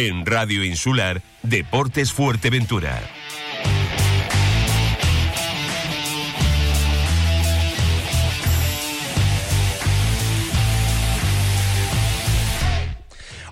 [0.00, 3.02] En Radio Insular, Deportes Fuerteventura.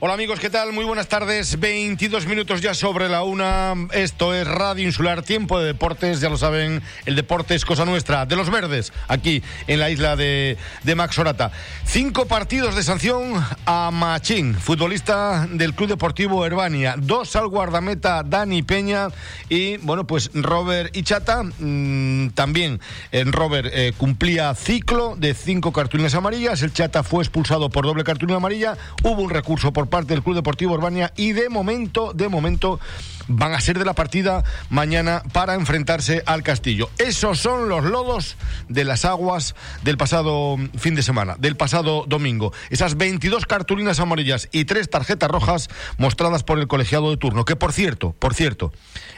[0.01, 0.73] Hola amigos, ¿qué tal?
[0.73, 1.59] Muy buenas tardes.
[1.59, 3.75] 22 minutos ya sobre la una.
[3.91, 6.21] Esto es Radio Insular, tiempo de deportes.
[6.21, 10.15] Ya lo saben, el deporte es cosa nuestra, de los verdes, aquí en la isla
[10.15, 11.51] de, de.
[11.85, 16.95] Cinco partidos de sanción a Machín, futbolista del Club Deportivo Herbania.
[16.97, 19.09] Dos al guardameta Dani Peña
[19.49, 21.43] y, bueno, pues Robert Ichata.
[21.43, 22.79] Mmm, también
[23.11, 26.63] en Robert eh, cumplía ciclo de cinco cartulinas amarillas.
[26.63, 28.79] El Chata fue expulsado por doble cartulina amarilla.
[29.03, 32.81] Hubo un recurso por parte del Club Deportivo Urbania y de momento, de momento
[33.29, 36.91] van a ser de la partida mañana para enfrentarse al Castillo.
[36.99, 38.37] Esos son los lodos
[38.69, 42.53] de las aguas del pasado fin de semana, del pasado domingo.
[42.71, 47.57] Esas 22 cartulinas amarillas y tres tarjetas rojas mostradas por el colegiado de turno, que
[47.57, 48.73] por cierto, por cierto,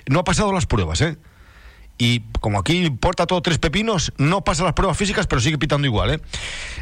[0.07, 1.17] no ha pasado las pruebas, ¿eh?
[2.01, 5.87] Y como aquí importa todo tres pepinos, no pasa las pruebas físicas, pero sigue pitando
[5.87, 6.21] igual, ¿eh?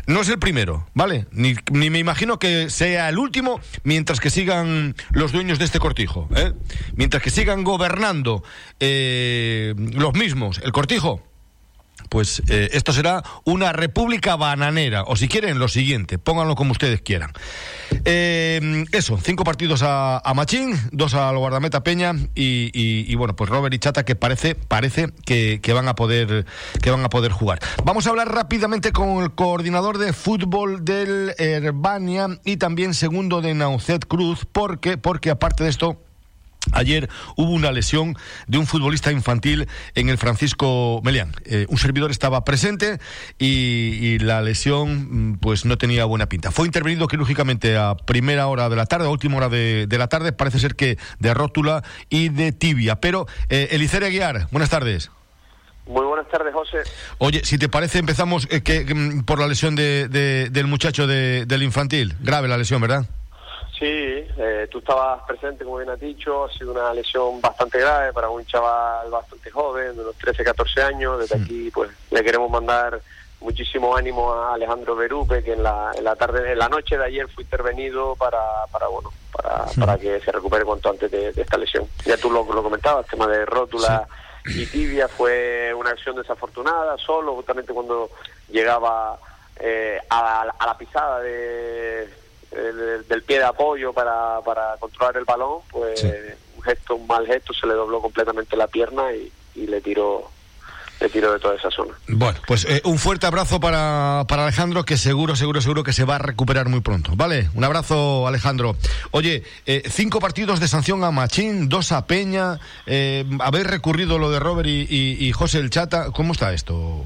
[0.07, 1.27] No es el primero, ¿vale?
[1.33, 6.29] Ni, me imagino que sea el último mientras que sigan los dueños de este cortijo,
[6.37, 6.53] ¿eh?
[6.95, 8.45] Mientras que sigan gobernando
[8.79, 11.28] eh, los mismos, el cortijo,
[12.09, 17.03] pues eh, esto será una república bananera, o si quieren, lo siguiente, pónganlo como ustedes
[17.03, 17.33] quieran.
[18.05, 23.79] Eh, eso, cinco partidos a, Machín, dos al guardameta Peña y, bueno, pues Robert y
[23.79, 26.47] Chata que parece, parece que, que, van a poder,
[26.83, 27.59] que van a poder jugar.
[27.85, 33.55] Vamos a hablar rápidamente con el coordinador de fútbol del Herbania y también segundo de
[33.55, 36.01] Naucet Cruz, porque, porque aparte de esto,
[36.73, 41.33] Ayer hubo una lesión de un futbolista infantil en el Francisco Melián.
[41.45, 42.99] Eh, un servidor estaba presente
[43.39, 46.51] y, y, la lesión pues no tenía buena pinta.
[46.51, 50.09] Fue intervenido quirúrgicamente a primera hora de la tarde, a última hora de, de la
[50.09, 52.97] tarde, parece ser que de rótula y de tibia.
[52.97, 55.11] Pero, eh, Aguiar, buenas tardes.
[55.87, 56.79] Muy buenas tardes, José.
[57.17, 61.07] Oye, si te parece, empezamos eh, que, que, por la lesión de, de, del muchacho
[61.07, 62.15] del infantil.
[62.21, 63.07] Grave la lesión, ¿verdad?
[63.79, 68.13] Sí, eh, tú estabas presente, como bien has dicho, ha sido una lesión bastante grave
[68.13, 71.21] para un chaval bastante joven, de unos 13, 14 años.
[71.21, 73.01] Desde aquí, pues, le queremos mandar
[73.41, 77.05] muchísimo ánimo a Alejandro Berupe, que en la, en la tarde, en la noche de
[77.05, 78.41] ayer fue intervenido para,
[78.73, 79.79] para bueno, para, sí.
[79.79, 81.87] para que se recupere cuanto antes de, de, esta lesión.
[82.05, 84.09] Ya tú lo, lo comentabas, el tema de rótula
[84.45, 84.63] sí.
[84.63, 88.11] y tibia fue una acción desafortunada, solo justamente cuando
[88.49, 89.17] llegaba
[89.61, 95.25] eh, a, a la pisada de el, del pie de apoyo para, para controlar el
[95.25, 96.11] balón, pues sí.
[96.57, 100.31] un gesto, un mal gesto, se le dobló completamente la pierna y, y le tiró
[101.01, 101.95] le tiró de toda esa zona.
[102.09, 106.05] Bueno, pues eh, un fuerte abrazo para, para Alejandro, que seguro, seguro, seguro que se
[106.05, 107.13] va a recuperar muy pronto.
[107.15, 108.77] Vale, un abrazo, Alejandro.
[109.13, 114.29] Oye, eh, cinco partidos de sanción a Machín, dos a Peña, eh, habéis recurrido lo
[114.31, 117.05] de Robert y, y, y José el Chata, ¿cómo está esto?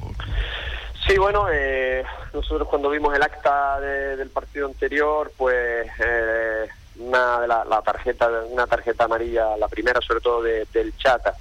[1.06, 6.68] Sí, bueno, eh, nosotros cuando vimos el acta de, del partido anterior, pues eh,
[6.98, 11.34] una de la, la, tarjeta, una tarjeta amarilla, la primera sobre todo de, del Chata,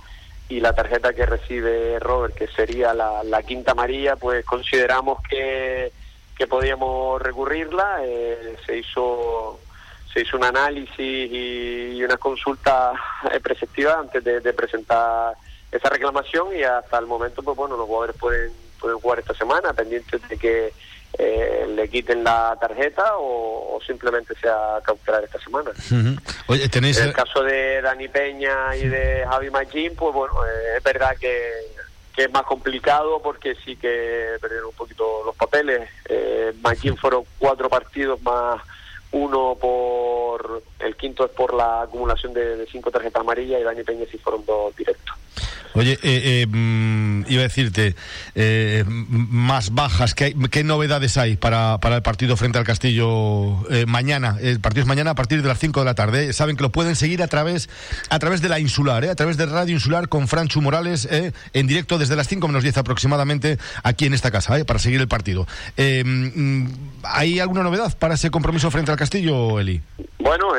[0.49, 5.91] y la tarjeta que recibe Robert, que sería la, la quinta amarilla, pues consideramos que,
[6.35, 7.99] que podíamos recurrirla.
[8.03, 9.59] Eh, se hizo
[10.11, 12.91] se hizo un análisis y, y una consulta
[13.43, 15.35] preceptiva antes de, de presentar
[15.71, 18.51] esa reclamación y hasta el momento, pues bueno, los jugadores pueden
[18.81, 20.73] pueden jugar esta semana, pendientes de que
[21.17, 25.69] eh, le quiten la tarjeta o, o, simplemente sea cautelar esta semana.
[25.69, 26.19] Uh -huh.
[26.47, 26.97] Oye, ¿tenéis...
[26.99, 31.15] En el caso de Dani Peña y de Javi Magín, pues bueno, eh, es verdad
[31.19, 31.51] que,
[32.15, 35.89] que, es más complicado porque sí que perdieron un poquito los papeles.
[36.05, 38.61] Eh, Magín fueron cuatro partidos más
[39.11, 43.83] uno por el quinto es por la acumulación de, de cinco tarjetas amarillas y Dani
[43.83, 45.15] Peña sí fueron dos directos.
[45.73, 47.95] Oye, eh, eh, iba a decirte,
[48.35, 53.85] eh, más bajas, ¿qué, ¿qué, novedades hay para, para el partido frente al Castillo eh,
[53.87, 54.37] mañana?
[54.41, 56.33] El partido es mañana a partir de las 5 de la tarde.
[56.33, 57.69] Saben que lo pueden seguir a través,
[58.09, 61.97] a través de la Insular, a través de Radio Insular con Franchu Morales en directo
[61.97, 65.47] desde las 5 menos 10 aproximadamente aquí en esta casa, para seguir el partido.
[67.03, 69.81] ¿Hay alguna novedad para ese compromiso frente al Castillo, Eli?
[70.19, 70.53] Bueno,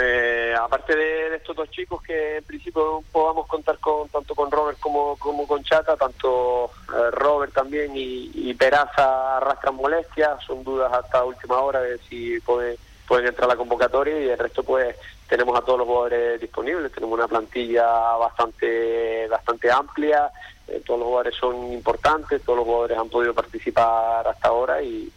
[0.61, 5.02] aparte de, estos dos chicos que en principio podamos contar con tanto con Robert como,
[5.19, 11.25] como con Chata, tanto eh, Robert también y, y, Peraza arrastran molestias, son dudas hasta
[11.25, 14.97] última hora de si puede, pueden entrar a la convocatoria y el resto pues
[15.29, 20.31] tenemos a todos los jugadores disponibles, tenemos una plantilla bastante, bastante amplia,
[20.69, 25.11] eh, todos los jugadores son importantes, todos los jugadores han podido participar hasta ahora y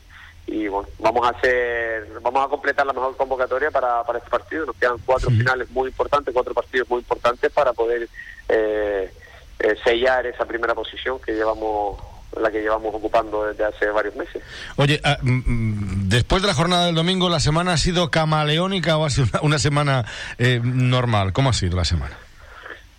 [0.47, 4.65] y bueno, vamos a hacer, vamos a completar la mejor convocatoria para, para este partido.
[4.65, 8.07] Nos quedan cuatro finales muy importantes, cuatro partidos muy importantes para poder
[8.49, 9.11] eh,
[9.59, 11.99] eh, sellar esa primera posición que llevamos
[12.39, 14.43] la que llevamos ocupando desde hace varios meses.
[14.75, 18.97] Oye, ah, mm, mm, después de la jornada del domingo, ¿la semana ha sido camaleónica
[18.97, 20.05] o ha sido una, semana
[20.37, 21.33] eh, normal?
[21.33, 22.17] ¿Cómo ha sido la semana?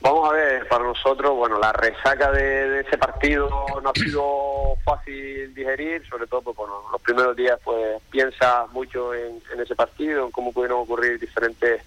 [0.00, 3.48] Vamos a ver, para nosotros, bueno, la resaca de, ese partido
[3.82, 9.12] no ha sido fácil digerir, sobre todo porque bueno, los primeros días pues piensas mucho
[9.14, 11.82] en, ese partido, en cómo pudieron ocurrir diferentes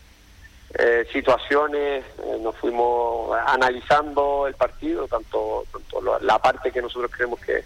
[0.77, 7.39] eh, situaciones, eh, nos fuimos analizando el partido, tanto, tanto la parte que nosotros creemos
[7.39, 7.63] que,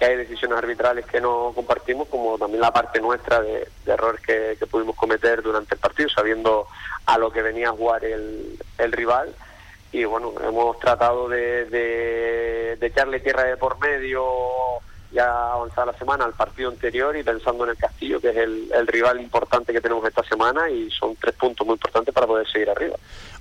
[0.00, 4.96] hay decisiones arbitrales que no compartimos, como también la parte nuestra de, errores que, pudimos
[4.96, 6.66] cometer durante el partido, sabiendo
[7.06, 9.34] a lo que venía a jugar el, el rival.
[9.92, 14.22] Y bueno, hemos tratado de, de, echarle tierra de por medio
[15.14, 18.68] ya avanzada la semana al partido anterior y pensando en el Castillo, que es el,
[18.74, 22.50] el rival importante que tenemos esta semana y son tres puntos muy importantes para poder
[22.50, 22.96] seguir arriba.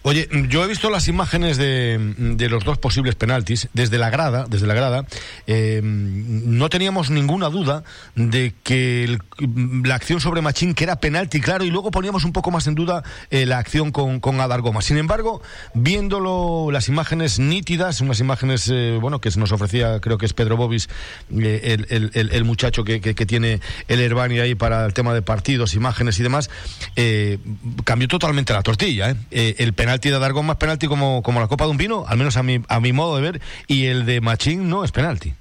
[0.05, 4.45] Oye, yo he visto las imágenes de, de los dos posibles penaltis desde la grada,
[4.49, 5.05] desde la grada.
[5.47, 9.17] Eh, no teníamos ninguna duda de que
[9.85, 12.75] la acción sobre Machín que era penalti, claro, y luego poníamos un poco más en
[12.75, 14.81] duda eh, la acción con, con Adar Goma.
[14.81, 15.41] Sin embargo,
[15.73, 20.57] viéndolo las imágenes nítidas, unas imágenes, eh, bueno, que nos ofrecía, creo que es Pedro
[20.57, 20.89] Bobis,
[21.31, 25.75] el, el, el, muchacho que, que, tiene el Herbani ahí para el tema de partidos,
[25.75, 26.49] imágenes y demás,
[27.85, 29.15] cambió totalmente la tortilla.
[29.31, 32.17] el penalti penalti de Dargón más penalti como, como la copa de un vino, al
[32.17, 35.35] menos a mi, a mi modo de ver, y el de Machín no es penalti.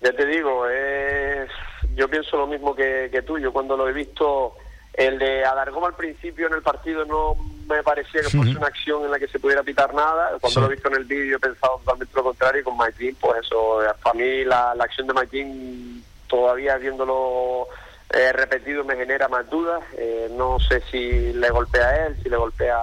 [0.00, 1.50] Ya te digo, es,
[1.96, 3.38] yo pienso lo mismo que, tú.
[3.38, 4.54] Yo cuando lo he visto,
[4.94, 7.34] el de Adargón al principio en el partido no
[7.68, 10.38] me parecía que fuese una acción en la que se pudiera pitar nada.
[10.40, 12.60] Cuando lo he visto en el vídeo he pensado totalmente lo contrario.
[12.60, 17.66] Y con Machín, pues eso, para mí la, la acción de Machín, todavía viéndolo
[18.10, 19.82] eh, repetido me genera más dudas.
[19.98, 22.76] Eh, no sé si le golpea a él, si le golpea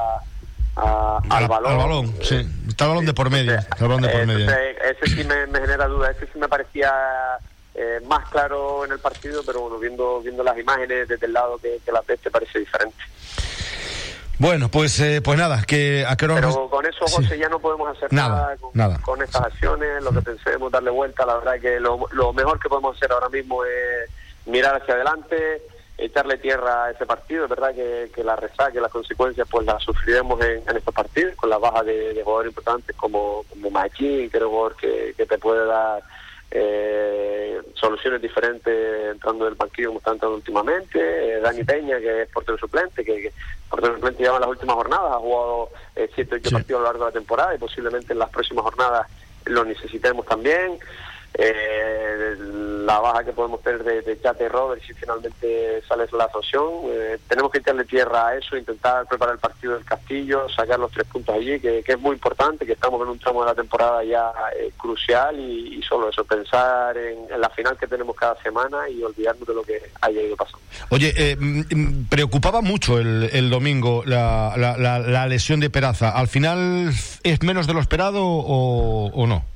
[0.76, 1.72] al balón.
[1.72, 2.46] Al balón, sí.
[2.68, 3.54] Está el balón de por medio.
[3.58, 6.16] ese sí me, genera dudas.
[6.18, 6.92] Ese sí me parecía
[7.74, 11.58] eh, más claro en el partido, pero bueno, viendo viendo las imágenes desde el lado
[11.58, 12.98] que, la peste parece diferente.
[14.40, 18.58] Bueno, pues pues nada, que a Pero con eso, José, ya no podemos hacer nada,
[19.02, 22.68] con, estas acciones, lo que pensemos, darle vuelta, la verdad que lo, lo mejor que
[22.68, 24.10] podemos hacer ahora mismo es
[24.46, 25.62] mirar hacia adelante,
[25.98, 27.46] echarle tierra a ese partido.
[27.46, 31.50] Es verdad que, que la resaca, las consecuencias, pues las sufriremos en, estos partidos, con
[31.50, 35.66] la baja de, jugadores importantes como, como Machín, que es un jugador que, te puede
[35.66, 36.04] dar
[36.52, 41.00] eh, soluciones diferentes entrando del banquillo como está entrando últimamente.
[41.00, 43.34] Eh, Dani Peña, que es portero suplente, que, que
[43.70, 46.88] portero suplente lleva las últimas jornadas, ha jugado eh, siete o ocho partidos a lo
[46.90, 49.08] largo de la temporada y posiblemente en las próximas jornadas
[49.46, 50.80] lo necesitemos también
[51.36, 52.36] eh,
[52.86, 56.70] la baja que podemos tener de, de Chate Robert si finalmente sale la asociación.
[56.86, 60.92] Eh, tenemos que echarle tierra a eso, intentar preparar el partido del Castillo, sacar los
[60.92, 64.04] tres puntos allí, que, es muy importante, que estamos en un tramo de la temporada
[64.04, 69.04] ya eh, crucial y, solo eso, pensar en, la final que tenemos cada semana y
[69.04, 70.60] olvidarnos de lo que haya ido pasando.
[70.90, 76.10] Oye, eh, mm, mm, preocupaba mucho el, el domingo la, la, la, lesión de Peraza.
[76.10, 76.92] ¿Al final
[77.24, 79.53] es menos de lo esperado o no?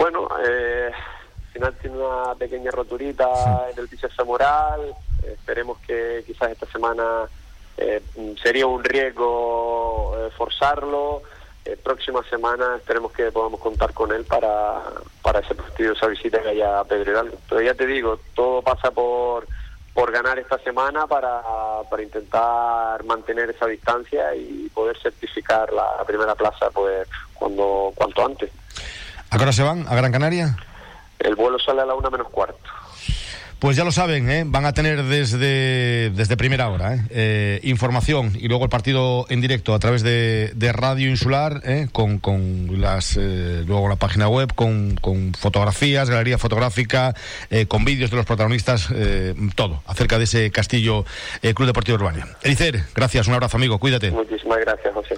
[0.00, 4.94] Bueno, eh, al final tiene una pequeña roturita en el bíceps femoral.
[5.22, 7.28] esperemos que quizás esta semana
[7.76, 8.00] eh,
[8.42, 11.20] sería un riesgo eh, forzarlo.
[11.66, 14.80] Eh, próxima semana esperemos que podamos contar con él para,
[15.20, 17.36] para ese partido, esa visita que haya a Pedro Hidalgo.
[17.46, 19.46] Pero ya te digo, todo pasa por
[19.92, 21.42] por ganar esta semana para,
[21.90, 28.50] para intentar mantener esa distancia y poder certificar la primera plaza pues cuando cuanto antes.
[29.30, 29.86] ¿A qué hora se van?
[29.88, 30.56] ¿A Gran Canaria?
[31.20, 32.58] El vuelo sale a la una menos cuarto.
[33.60, 34.44] Pues ya lo saben, ¿eh?
[34.46, 37.00] van a tener desde, desde primera hora ¿eh?
[37.10, 41.60] Eh, información y luego el partido en directo a través de, Radio Insular,
[41.92, 47.14] con, con las luego la página web, con, con fotografías, galería fotográfica,
[47.68, 48.88] con vídeos de los protagonistas,
[49.54, 51.04] todo acerca de ese Castillo
[51.54, 52.24] Club Deportivo Urbano.
[52.42, 54.10] Elicer, gracias, un abrazo amigo, cuídate.
[54.10, 55.16] Muchísimas gracias, José.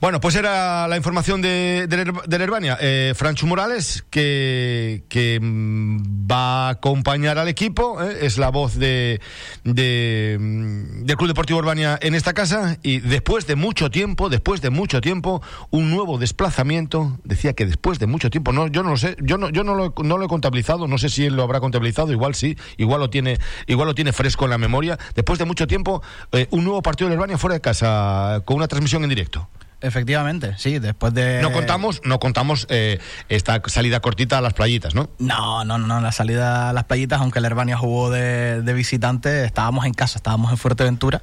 [0.00, 2.78] Bueno, pues era la información de, de, la Herbania.
[2.80, 9.20] Eh, Francho Morales, que, que va a acompañar al equipo, eh, es la voz de,
[9.64, 14.70] de, del Club Deportivo Urbania en esta casa, y después de mucho tiempo, después de
[14.70, 18.96] mucho tiempo, un nuevo desplazamiento, decía que después de mucho tiempo, no, yo no lo
[18.96, 21.42] sé, yo no, yo no lo, no lo he contabilizado, no sé si él lo
[21.42, 25.38] habrá contabilizado, igual sí, igual lo tiene, igual lo tiene fresco en la memoria, después
[25.38, 26.02] de mucho tiempo,
[26.32, 29.46] eh, un nuevo partido de Herbania fuera de casa, con una transmisión en directo.
[29.80, 31.40] Efectivamente, sí, después de...
[31.42, 35.10] No contamos, no contamos eh, esta salida cortita a las playitas, ¿no?
[35.18, 39.86] No, no, no, la salida a las playitas, aunque el Herbania jugó de, visitante, estábamos
[39.86, 41.22] en casa, estábamos en Fuerteventura.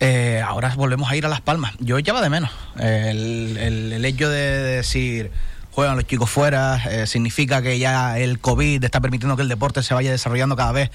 [0.00, 1.74] Eh, ahora volvemos a ir a Las Palmas.
[1.78, 5.30] Yo echaba de menos el, el, hecho de decir
[5.76, 9.82] juegan los chicos fuera, eh, significa que ya el COVID está permitiendo que el deporte
[9.82, 10.90] se vaya desarrollando cada vez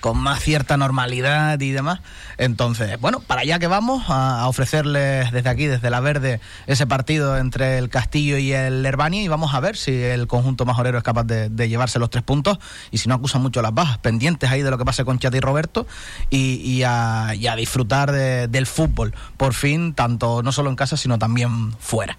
[0.00, 2.00] con más cierta normalidad y demás.
[2.38, 7.36] Entonces, bueno, para allá que vamos a, ofrecerles desde aquí, desde la Verde, ese partido
[7.36, 11.04] entre el Castillo y el Herbani y vamos a ver si el conjunto majorero es
[11.04, 12.58] capaz de, llevarse los tres puntos
[12.90, 15.36] y si no acusa mucho las bajas, pendientes ahí de lo que pase con Chati
[15.36, 15.86] y Roberto
[16.30, 22.16] y, a, disfrutar del fútbol, por fin, tanto no solo en casa, sino también fuera.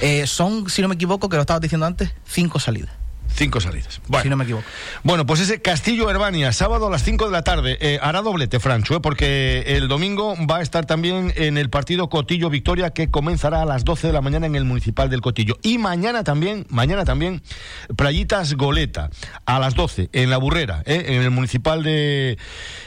[0.00, 3.07] Eh, son, si no me equivoco, que lo estabas diciendo antes, cinco salidas.
[3.28, 4.00] Cinco salidas.
[4.08, 4.22] Bueno.
[4.22, 4.64] Si no me equivoco.
[5.04, 7.78] Bueno, pues ese Castillo Herbania, sábado a las 5 de la tarde.
[7.80, 12.08] Eh, hará doblete, Francho, eh, porque el domingo va a estar también en el partido
[12.08, 15.58] Cotillo Victoria, que comenzará a las 12 de la mañana en el Municipal del Cotillo.
[15.62, 17.42] Y mañana también, mañana también,
[17.96, 19.10] Playitas Goleta,
[19.46, 22.38] a las 12, en La Burrera, eh, en el Municipal de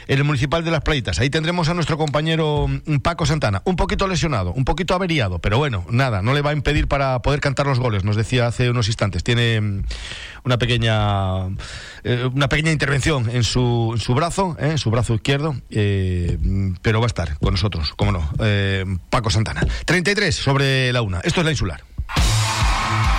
[0.08, 1.18] en el Municipal de Las Playitas.
[1.20, 5.58] Ahí tendremos a nuestro compañero mm, Paco Santana, un poquito lesionado, un poquito averiado, pero
[5.58, 8.70] bueno, nada, no le va a impedir para poder cantar los goles, nos decía hace
[8.70, 9.24] unos instantes.
[9.24, 9.84] Tiene mm,
[10.44, 11.46] una pequeña
[12.04, 16.38] eh, una pequeña intervención en su, su brazo, eh, en su brazo izquierdo, eh,
[16.82, 18.30] pero va a estar con nosotros, como no,
[19.10, 19.64] Paco Santana.
[19.84, 21.20] 33 sobre la una.
[21.20, 21.91] Esto es la insular.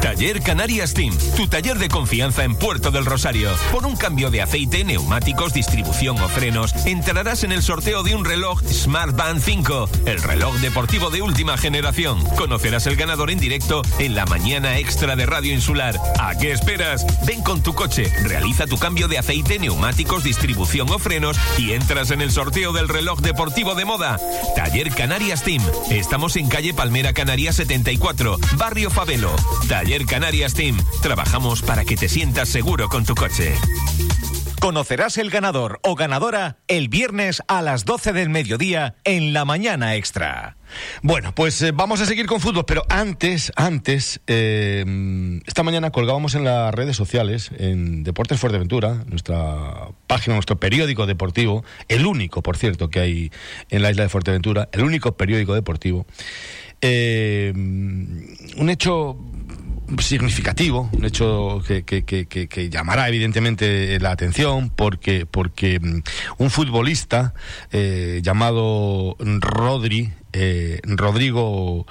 [0.00, 3.50] Taller Canarias Team, tu taller de confianza en Puerto del Rosario.
[3.70, 8.24] Por un cambio de aceite, neumáticos, distribución o frenos, entrarás en el sorteo de un
[8.24, 12.24] reloj Smart Band 5, el reloj deportivo de última generación.
[12.36, 15.96] Conocerás el ganador en directo en la mañana extra de Radio Insular.
[16.18, 17.06] ¿A qué esperas?
[17.26, 22.10] Ven con tu coche, realiza tu cambio de aceite, neumáticos, distribución o frenos y entras
[22.10, 24.18] en el sorteo del reloj deportivo de moda.
[24.56, 25.62] Taller Canarias Team.
[25.90, 29.36] Estamos en calle Palmera Canarias 74, Barrio Fabelo.
[29.68, 30.76] Taller Canarias Team.
[31.02, 33.54] Trabajamos para que te sientas seguro con tu coche.
[34.60, 39.96] Conocerás el ganador o ganadora el viernes a las 12 del mediodía en la mañana
[39.96, 40.56] extra.
[41.02, 46.36] Bueno, pues eh, vamos a seguir con fútbol, pero antes, antes, eh, esta mañana colgábamos
[46.36, 52.56] en las redes sociales, en Deportes Fuerteventura, nuestra página, nuestro periódico deportivo, el único, por
[52.56, 53.32] cierto, que hay
[53.70, 56.06] en la isla de Fuerteventura, el único periódico deportivo,
[56.82, 59.16] eh, un hecho
[59.98, 66.02] significativo, un hecho que, que, que, llamará evidentemente la atención porque, porque mm,
[66.38, 67.34] un futbolista
[67.72, 71.86] eh, llamado Rodri, eh, Rodrigo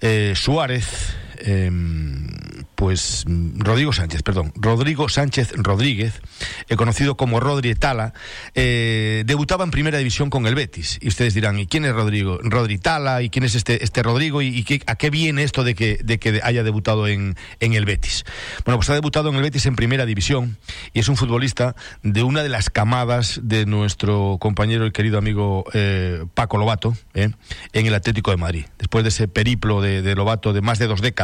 [0.00, 2.26] eh, Suárez, em,
[2.74, 6.20] pues Rodrigo Sánchez, perdón, Rodrigo Sánchez Rodríguez,
[6.68, 8.14] eh, conocido como Rodri Tala,
[8.54, 10.98] eh, debutaba en primera división con el Betis.
[11.00, 12.38] Y ustedes dirán, ¿y quién es Rodrigo?
[12.42, 14.42] Rodri Tala, ¿y quién es este, este Rodrigo?
[14.42, 18.24] ¿Y, a qué viene esto de que, de que haya debutado en, en, el Betis?
[18.64, 20.58] Bueno, pues ha debutado en el Betis en primera división
[20.92, 25.64] y es un futbolista de una de las camadas de nuestro compañero, el querido amigo
[25.72, 27.36] eh, Paco Lobato, en
[27.72, 28.66] el Atlético de Madrid.
[28.78, 31.23] Después de ese periplo de, de Lobato de más de dos décadas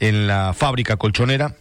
[0.00, 1.56] en la fábrica colchonera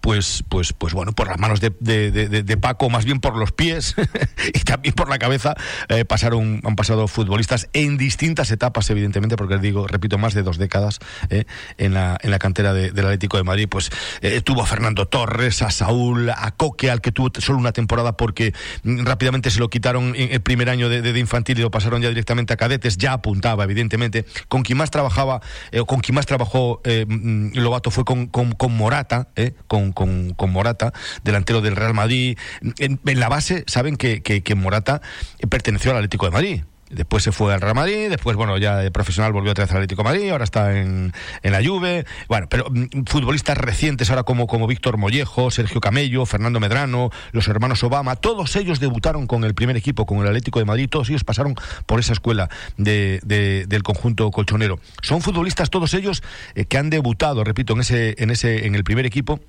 [0.00, 3.94] pues, pues, pues bueno, por las manos de, Paco, más bien por los pies
[4.54, 5.54] y también por la cabeza,
[5.88, 10.58] eh, pasaron, han pasado futbolistas en distintas etapas, evidentemente, porque digo, repito, más de dos
[10.58, 10.98] décadas
[11.30, 11.44] eh,
[11.78, 15.62] en, la, en la cantera del Atlético de Madrid, pues eh, tuvo a Fernando Torres,
[15.62, 19.68] a Saúl, a Coque, al que tuvo solo una temporada porque mm, rápidamente se lo
[19.68, 23.12] quitaron en el primer año de, infantil y lo pasaron ya directamente a cadetes, ya
[23.12, 25.40] apuntaba, evidentemente, con quien más trabajaba,
[25.78, 29.28] o con quien más trabajó mm, Lobato fue con, con, con Morata,
[29.66, 30.92] con con, Morata,
[31.24, 32.38] delantero del Real Madrid.
[32.78, 35.00] En, la base saben que, que, Morata
[35.48, 38.92] perteneció al Atlético de Madrid Después se fue al Real Madrid, después, bueno, ya de
[38.92, 41.12] profesional volvió otra vez al Atlético de Madrid, ahora está en,
[41.42, 42.06] en la Juve.
[42.28, 47.48] Bueno, pero mm, futbolistas recientes ahora como, como Víctor Mollejo, Sergio Camello, Fernando Medrano, los
[47.48, 51.08] hermanos Obama, todos ellos debutaron con el primer equipo, con el Atlético de Madrid, todos
[51.08, 53.20] ellos pasaron por esa escuela de,
[53.66, 54.78] del conjunto colchonero.
[55.02, 56.22] Son futbolistas todos ellos
[56.54, 59.40] eh, que han debutado, repito, en ese, en ese, en el primer equipo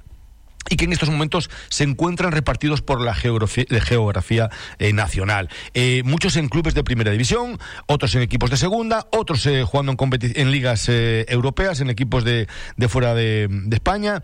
[0.70, 4.50] y que en estos momentos se encuentran repartidos por la geografía, geografía
[4.80, 5.50] eh, nacional.
[5.74, 9.94] Eh, muchos en clubes de primera división, otros en equipos de segunda, otros eh, jugando
[9.94, 10.00] en,
[10.36, 14.22] en ligas europeas, en equipos de, de fuera de, de España.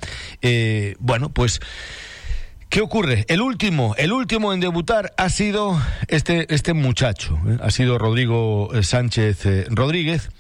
[1.00, 1.60] bueno, pues...
[2.70, 3.24] ¿Qué ocurre?
[3.28, 9.46] El último, el último en debutar ha sido este, este muchacho, ha sido Rodrigo Sánchez
[9.70, 10.32] Rodríguez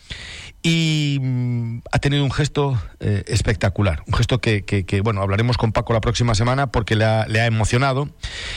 [0.63, 5.73] y mm, ha tenido un gesto eh, espectacular, un gesto que, que, bueno, hablaremos con
[5.73, 8.09] Paco la próxima semana porque le ha, le ha emocionado,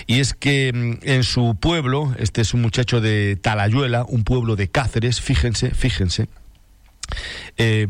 [0.06, 4.54] y es que mm, en su pueblo, este es un muchacho de Talayuela, un pueblo
[4.54, 6.28] de Cáceres, fíjense, fíjense,
[7.56, 7.86] eh,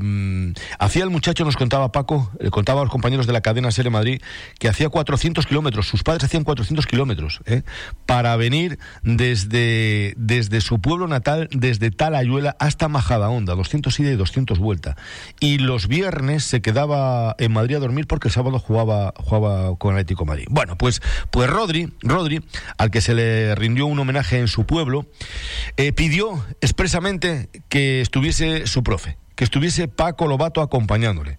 [0.79, 3.91] hacía el muchacho, nos contaba Paco, le contaba a los compañeros de la cadena Sele
[3.91, 4.21] Madrid,
[4.59, 7.63] que hacía 400 kilómetros, sus padres hacían 400 kilómetros, ¿eh?
[8.07, 14.59] para venir desde, desde su pueblo natal, desde Talayuela hasta Majadahonda, 200 ida y 200
[14.59, 14.97] vuelta.
[15.41, 19.95] Y los viernes se quedaba en Madrid a dormir porque el sábado jugaba, jugaba con
[19.95, 20.47] Atlético Madrid.
[20.51, 22.43] Bueno, pues, pues Rodri, Rodri,
[22.79, 25.07] al que se le rindió un homenaje en su pueblo,
[25.77, 29.06] eh, pidió expresamente que estuviese su profe
[29.37, 31.39] que estuviese Paco Lobato acompañándole.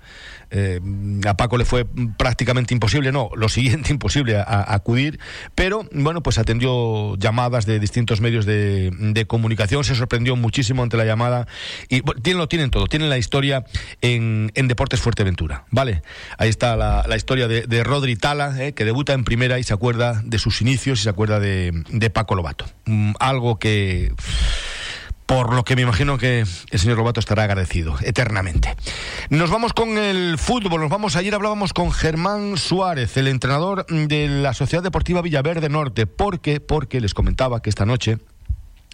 [0.50, 0.80] Eh,
[1.28, 1.86] a Paco le fue
[2.18, 5.20] prácticamente imposible, no, lo siguiente imposible a, acudir,
[5.56, 11.04] pero bueno, pues atendió llamadas de distintos medios de, comunicación, se sorprendió muchísimo ante la
[11.04, 11.48] llamada
[11.90, 13.66] y tienen, lo tienen todo, tienen la historia
[14.02, 16.02] en, Deportes Fuerteventura, ¿vale?
[16.38, 20.22] Ahí está la, historia de, Rodri Tala, eh, que debuta en primera y se acuerda
[20.24, 22.66] de sus inicios y se acuerda de, de Paco Lobato.
[22.86, 24.14] Mm, algo que
[25.28, 28.76] por lo que me imagino que el señor Robato estará agradecido eternamente.
[29.30, 34.30] Nos vamos con el fútbol, nos vamos, ayer hablábamos con Germán Suárez, el entrenador de
[34.30, 38.20] la Sociedad Deportiva Villaverde Norte, porque, porque les comentaba que esta noche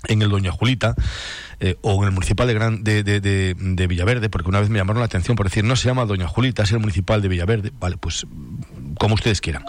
[0.08, 0.96] en el Doña Julita
[1.60, 4.80] eh, o en el municipal de, Gran, de, de, de, Villaverde, porque una vez me
[4.80, 7.72] llamaron la atención por decir, no se llama Doña Julita, es el municipal de Villaverde.
[7.80, 8.26] Vale, pues
[9.04, 9.66] como ustedes quieran.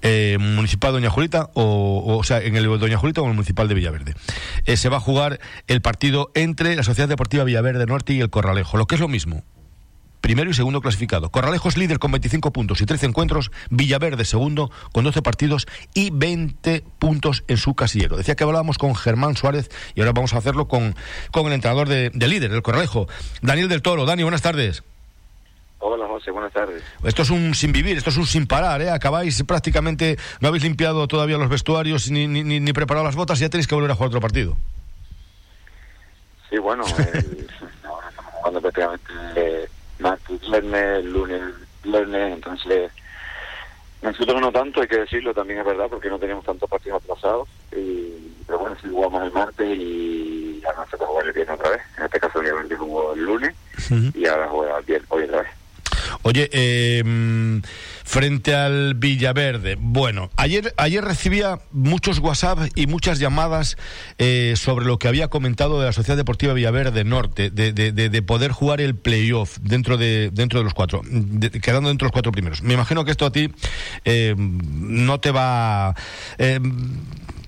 [0.00, 3.68] Eh, municipal Doña Julita, o, o, sea, en el Doña Julita o en el municipal
[3.68, 4.14] de Villaverde.
[4.64, 8.30] Eh, se va a jugar el partido entre la Sociedad Deportiva Villaverde Norte y el
[8.30, 9.44] Corralejo, lo que es lo mismo
[10.22, 11.30] primero y segundo clasificado.
[11.30, 13.50] Corralejos líder con 25 puntos y 13 encuentros.
[13.68, 18.16] Villaverde segundo con 12 partidos y 20 puntos en su casillero.
[18.16, 20.96] Decía que hablábamos con Germán Suárez y ahora vamos a hacerlo con,
[21.30, 23.06] con el entrenador de, líder del Corralejo,
[23.42, 24.06] Daniel del Toro.
[24.06, 24.82] Dani, buenas tardes.
[25.80, 26.82] Hola José, buenas tardes.
[27.04, 28.90] Esto es un sin vivir, esto es un sin parar, ¿eh?
[28.90, 33.42] Acabáis prácticamente, no habéis limpiado todavía los vestuarios ni, ni, ni preparado las botas y
[33.42, 34.56] ya tenéis que volver a jugar otro partido.
[36.50, 36.84] Sí, bueno,
[37.84, 39.68] ahora estamos jugando prácticamente
[40.00, 41.42] martes, viernes, lunes,
[41.84, 42.90] viernes, entonces
[44.02, 47.48] nosotros no tanto, hay que decirlo, también es verdad, porque no tenemos tantos partidos atrasados,
[47.76, 51.70] y, pero bueno, si jugamos el martes y ahora se puede jugar el viernes otra
[51.70, 53.54] vez, en este caso obviamente jugó el lunes
[54.14, 55.57] y ahora juega el viernes, hoy otra vez.
[56.22, 57.02] Oye, eh,
[58.04, 63.76] frente al Villaverde, bueno, ayer, ayer recibía muchos WhatsApp y muchas llamadas
[64.18, 68.22] eh, sobre lo que había comentado de la Sociedad Deportiva Villaverde Norte, de, de, de,
[68.22, 71.02] poder jugar el playoff dentro de, dentro de los cuatro,
[71.62, 72.62] quedando dentro de los cuatro primeros.
[72.62, 73.50] Me imagino que esto a ti
[74.04, 75.94] eh, no te va...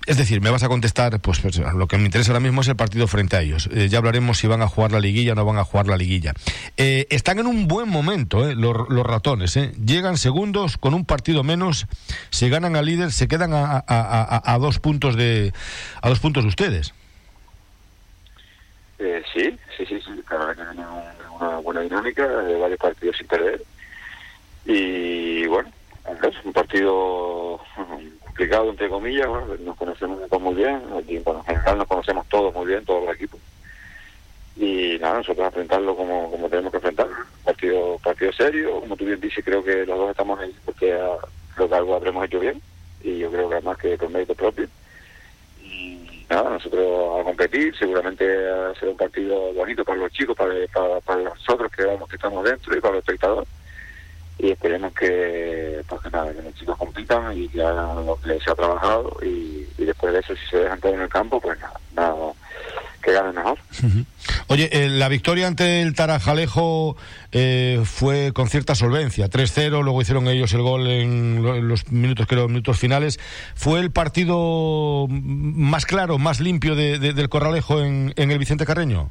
[0.06, 2.60] Eh, es decir, me vas a contestar, pues, pues, lo que me interesa ahora mismo
[2.60, 3.68] es el partido frente a ellos.
[3.72, 5.96] Eh, ya hablaremos si van a jugar la liguilla o no van a jugar la
[5.96, 6.32] liguilla.
[6.76, 9.58] Eh, están en un buen momento eh, los, ratones.
[9.84, 11.86] Llegan segundos con un partido menos,
[12.30, 15.52] se ganan al líder, se quedan a, dos puntos de
[16.02, 16.94] a dos puntos de ustedes.
[18.98, 20.22] sí, sí, sí, sí.
[20.26, 23.62] Claro que una buena dinámica, de varios partidos sin perder.
[24.66, 25.70] Y bueno,
[26.06, 27.60] es un partido
[28.40, 29.28] complicado, entre comillas,
[29.60, 33.38] nos conocemos muy bien, aquí en general nos conocemos todos muy bien, todos los equipos.
[34.56, 37.16] Y nada, nosotros enfrentarlo como, tenemos que enfrentarlo.
[37.44, 40.98] Partido, partido serio, como tú bien dices, creo que los dos estamos ahí porque
[41.54, 42.62] creo que algo habremos hecho bien
[43.02, 44.66] y yo creo que además que con mérito propio.
[45.62, 48.24] Y nada, nosotros a competir, seguramente
[48.78, 52.42] será un partido bonito para los chicos, para, para, para nosotros que, vamos, que estamos
[52.42, 53.59] dentro y para los espectadores
[54.42, 59.16] y esperemos que, pues nada, que los chicos compitan y que hagan lo ha trabajado
[59.22, 62.32] y, después de eso si se dejan todo en el campo pues nada, nada
[63.02, 63.58] que gane mejor.
[64.48, 66.96] Oye, eh, la victoria ante el Tarajalejo
[67.32, 72.48] eh, fue con cierta solvencia, 3-0, luego hicieron ellos el gol en los minutos, creo,
[72.48, 73.18] minutos finales.
[73.54, 79.10] ¿Fue el partido más claro, más limpio de, del Corralejo en, en el Vicente Carreño?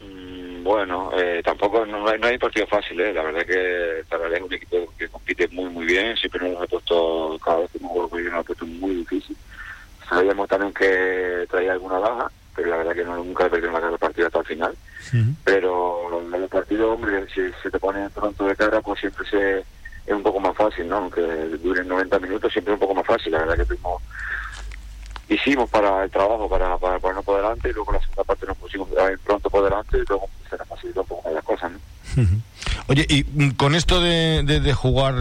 [0.00, 3.12] Mm, bueno, eh, tampoco no hay, no hay partido fácil, ¿eh?
[3.12, 6.66] la verdad que Tarajalejo es un equipo que compite muy muy bien, siempre nos ha
[6.66, 9.36] puesto, cada vez que hemos jugado nos ha puesto muy difícil
[10.08, 13.88] Sabíamos también que traía alguna baja, pero la verdad que no, nunca he perdido la
[13.88, 14.76] el partido hasta el final.
[15.44, 19.58] Pero en el partido, hombre, si se te pone pronto de cara, pues siempre se,
[19.58, 20.96] es un poco más fácil, ¿no?
[20.96, 23.32] Aunque duren 90 minutos, siempre es un poco más fácil.
[23.32, 24.02] La verdad que tuvimos,
[25.28, 28.56] hicimos para el trabajo, para, para ponernos por delante, y luego la segunda parte nos
[28.56, 28.88] pusimos
[29.24, 31.78] pronto por delante, y luego se nos facilitó un poco las cosas, ¿no?
[32.88, 35.14] Oye, y mm, con esto de, de, jugar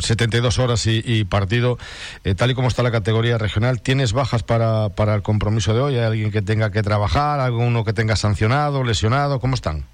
[0.00, 1.78] 72 eh, horas y, partido,
[2.24, 5.80] eh, tal y como está la categoría regional, ¿tienes bajas para, para el compromiso de
[5.80, 5.94] hoy?
[5.94, 7.40] ¿Hay alguien que tenga que trabajar?
[7.40, 9.40] ¿Alguno que tenga sancionado, lesionado?
[9.40, 9.84] ¿Cómo están?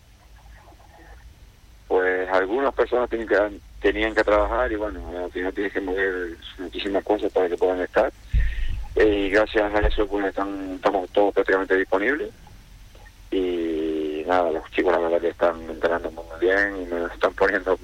[1.86, 3.36] Pues algunas personas tienen que,
[3.80, 7.80] tenían que trabajar y bueno, al final tienen que mover muchísimas cosas para que puedan
[7.80, 8.10] estar.
[8.96, 12.30] Eh, y gracias a eso pues están, estamos todos prácticamente disponibles.
[13.30, 17.78] Y nada, los chicos la verdad que están entrenando muy bien y nos están poniendo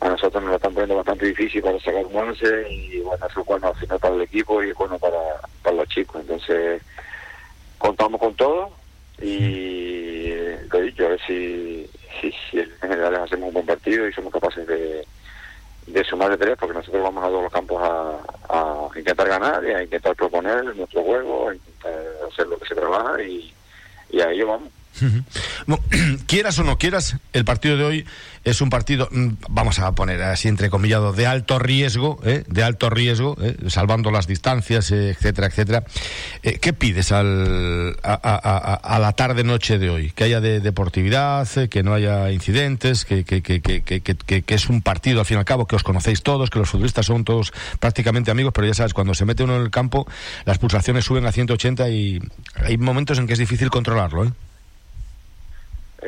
[0.00, 3.40] a nosotros nos lo están poniendo bastante difícil para sacar un once y bueno, eso
[3.40, 5.18] es bueno al final para el equipo y bueno para,
[5.62, 6.20] para los chicos.
[6.20, 6.82] Entonces,
[7.78, 8.72] contamos con todo
[9.20, 10.34] y
[10.70, 11.88] lo he dicho, a ver si,
[12.20, 15.06] si, en general hacemos un buen partido y somos capaces de,
[15.86, 18.18] de sumar de tres, porque nosotros vamos a todos los campos a,
[18.96, 21.94] intentar ganar y a intentar proponer nuestro juego, a intentar
[22.30, 23.54] hacer lo que se trabaja y,
[24.10, 24.70] y a ello vamos.
[26.26, 28.06] quieras o no quieras, el partido de hoy
[28.46, 32.44] es un partido, mm, vamos a poner así entrecomillado, de alto riesgo, ¿eh?
[32.46, 33.56] de alto riesgo, ¿eh?
[33.66, 35.84] salvando las distancias, eh, etcétera, etcétera.
[36.42, 40.12] ¿Qué pides al, a, la tarde-noche de hoy?
[40.12, 45.38] Que haya de deportividad, que no haya incidentes, que, que, es un partido, al fin
[45.38, 48.68] y al cabo, que os conocéis todos, que los futbolistas son todos prácticamente amigos, pero
[48.68, 50.06] ya sabes, cuando se mete uno en el campo,
[50.44, 52.20] las pulsaciones suben a 180 y
[52.62, 54.24] hay momentos en que es difícil controlarlo.
[54.24, 54.32] ¿eh?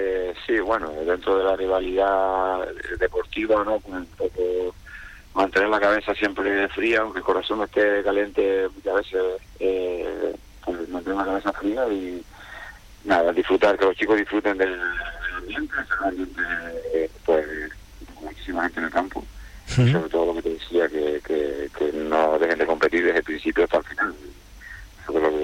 [0.00, 2.68] Eh, sí, bueno, dentro de la rivalidad
[3.00, 3.80] deportiva, ¿no?
[3.80, 4.74] Pues un poco
[5.34, 9.22] mantener la cabeza siempre fría, aunque el corazón esté caliente muchas veces,
[9.58, 12.22] eh, pues mantener la cabeza fría y
[13.04, 14.78] nada, disfrutar, que los chicos disfruten del
[15.36, 17.46] ambiente, ambiente pues
[18.20, 19.24] muchísima gente en el campo,
[19.66, 23.24] sobre todo lo que te decía, que, que, que no dejen de competir desde el
[23.24, 24.14] principio hasta el final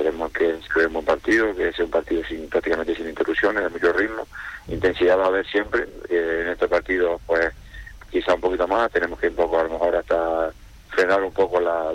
[0.04, 3.70] queremos que sea un buen partido, que sea un partido sin prácticamente sin interrupciones, de
[3.70, 4.26] mucho ritmo.
[4.68, 5.88] Intensidad va a haber siempre.
[6.10, 7.52] Eh, en este partido, pues
[8.10, 8.90] quizá un poquito más.
[8.92, 10.52] Tenemos que un poco, a lo mejor, hasta
[10.90, 11.90] frenar un poco la,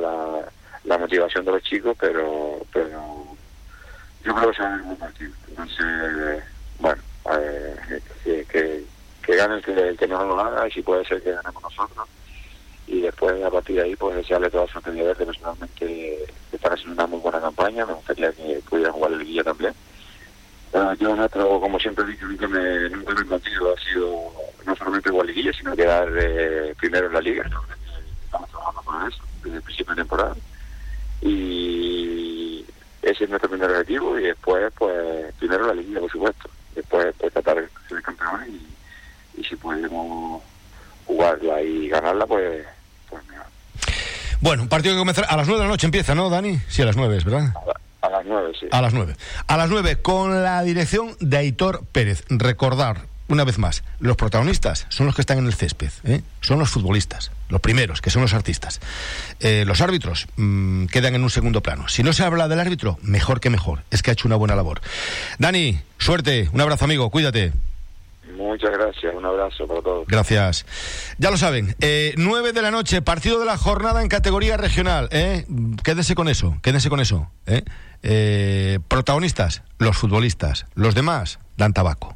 [0.83, 3.27] la, motivación de los chicos, pero pero
[4.23, 5.31] yo creo que será un buen partido.
[5.49, 6.43] Entonces,
[6.79, 8.83] bueno, eh, que,
[9.21, 12.07] que, gane el que, el lo haga y si puede ser que ganemos nosotros
[12.89, 16.73] y después a partir de ahí pues desearle toda suerte de verde personalmente que están
[16.73, 17.85] haciendo una muy buena campaña.
[17.85, 19.73] Me gustaría que pudiera jugar la liguilla también.
[20.99, 24.31] Yo nuestro como siempre he dicho nunca me nunca me partido ha sido
[24.65, 27.43] no solamente igual liguilla sino quedar eh, primero en la liga
[28.25, 30.35] estamos trabajando para eso desde el principio de temporada.
[31.21, 32.65] Y
[33.03, 36.49] ese es nuestro primer objetivo y después pues primero la liguilla por supuesto.
[36.73, 38.49] Después pues, tratar de ser campeones
[39.37, 40.41] y si podemos
[41.05, 42.65] jugarla y ganarla pues
[44.41, 46.59] bueno, un partido que comenzará a las 9 de la noche empieza, ¿no, Dani?
[46.67, 47.53] Sí, a las 9, ¿verdad?
[48.01, 48.67] A, las 9, sí.
[48.71, 49.15] A las 9.
[49.47, 52.23] A las 9, con la dirección de Aitor Pérez.
[52.29, 56.21] Recordar, una vez más, los protagonistas son los que están en el césped, ¿eh?
[56.41, 58.79] son los futbolistas, los primeros, que son los artistas.
[59.39, 61.87] Eh, los árbitros mmm, quedan en un segundo plano.
[61.87, 63.83] Si no se habla del árbitro, mejor que mejor.
[63.91, 64.81] Es que ha hecho una buena labor.
[65.37, 67.53] Dani, suerte, un abrazo, amigo, cuídate.
[68.35, 70.07] Muchas gracias, un abrazo para todos.
[70.07, 70.65] Gracias.
[71.17, 75.09] Ya lo saben, eh, 9 de la noche, partido de la jornada en categoría regional.
[75.11, 75.45] ¿eh?
[75.83, 77.29] Quédese con eso, quédese con eso.
[77.45, 77.63] ¿eh?
[78.03, 80.65] Eh, protagonistas, los futbolistas.
[80.75, 82.15] Los demás, dan tabaco.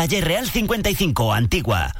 [0.00, 1.92] Calle Real 55, Antigua.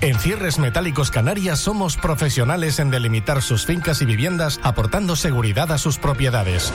[0.00, 5.78] En Cierres Metálicos Canarias somos profesionales en delimitar sus fincas y viviendas aportando seguridad a
[5.78, 6.74] sus propiedades.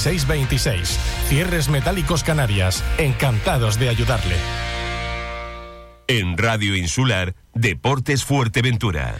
[0.01, 0.99] 626.
[1.27, 2.83] Cierres Metálicos Canarias.
[2.97, 4.35] Encantados de ayudarle.
[6.07, 9.17] En Radio Insular, Deportes Fuerteventura.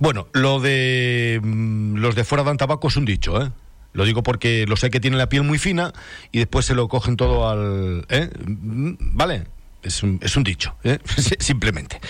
[0.00, 3.52] Bueno, lo de mm, los de fuera dan tabaco es un dicho, ¿eh?
[3.92, 5.92] Lo digo porque lo sé que tienen la piel muy fina
[6.32, 8.04] y después se lo cogen todo al...
[8.08, 8.28] ¿eh?
[8.44, 9.44] Mm, ¿Vale?
[9.84, 10.98] Es un, es un dicho, ¿eh?
[11.38, 12.00] simplemente.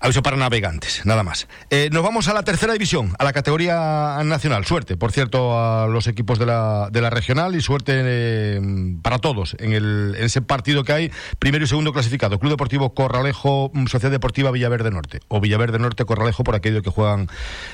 [0.00, 1.48] Aviso para navegantes, nada más.
[1.70, 4.64] Eh, nos vamos a la tercera división, a la categoría nacional.
[4.64, 8.60] Suerte, por cierto, a los equipos de la, de la regional y suerte eh,
[9.02, 12.38] para todos en, el, ese partido que hay, primero y segundo clasificado.
[12.38, 16.90] Club Deportivo Corralejo, mm, Sociedad Deportiva Villaverde Norte, o Villaverde Norte Corralejo por aquello que
[16.90, 17.28] juegan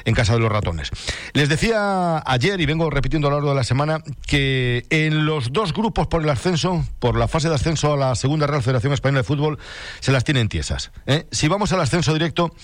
[0.05, 0.91] en casa de los ratones.
[1.35, 5.53] Les decía ayer, y vengo repitiendo a lo largo de la semana, que en los
[5.53, 8.95] dos grupos por el ascenso, por la fase de ascenso a la segunda Real Federación
[8.95, 9.59] Española de Fútbol,
[10.01, 10.91] se las tienen tiesas.
[11.07, 11.27] ¿eh?
[11.31, 12.55] Si vamos al ascenso directo,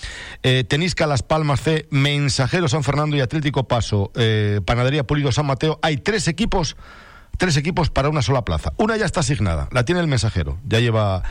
[0.43, 5.45] eh, Tenisca, Las Palmas C, Mensajero San Fernando y Atlético Paso, eh, Panadería Pulido San
[5.45, 6.75] Mateo, hay tres equipos
[7.37, 8.71] tres equipos para una sola plaza.
[8.77, 10.59] Una ya está asignada, la tiene el mensajero.
[10.67, 11.23] Ya lleva,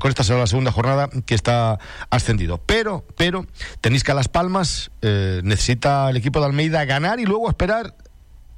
[0.00, 2.56] con esta será la segunda jornada que está ascendido.
[2.56, 3.44] Pero, pero,
[3.82, 7.94] Tenisca Las Palmas eh, necesita el equipo de Almeida ganar y luego esperar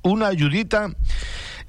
[0.03, 0.91] una ayudita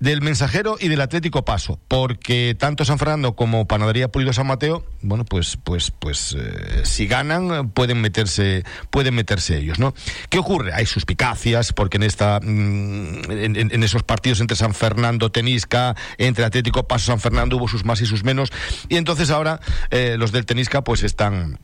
[0.06, 4.86] del Mensajero y del Atlético Paso, porque tanto San Fernando como Panadería Pulido San Mateo,
[5.02, 9.96] bueno, pues, pues, pues, eh, si ganan pueden meterse, pueden meterse ellos, ¿no?
[10.30, 10.74] ¿Qué ocurre?
[10.74, 17.08] Hay suspicacias, porque en esta, mm, esos partidos entre San Fernando, Tenisca, entre Atlético Paso,
[17.08, 18.54] San Fernando hubo sus más y sus menos,
[18.90, 21.58] y entonces ahora eh, los del Tenisca pues están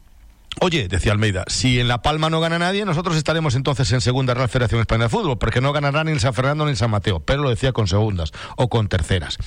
[0.60, 4.34] Oye, decía Almeida, si en La Palma no gana nadie, nosotros estaremos entonces en segunda
[4.34, 6.92] Real Federación Española de Fútbol, porque no ganará ni el San Fernando ni el San
[6.92, 9.38] Mateo, pero lo decía con segundas o con terceras.